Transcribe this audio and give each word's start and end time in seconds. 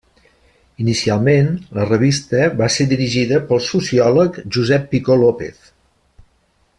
Inicialment, 0.83 1.51
la 1.79 1.85
revista 1.89 2.47
va 2.63 2.71
ser 2.77 2.87
dirigida 2.95 3.41
pel 3.51 3.63
sociòleg 3.69 4.43
Josep 4.57 4.89
Picó 4.95 5.23
López. 5.27 5.73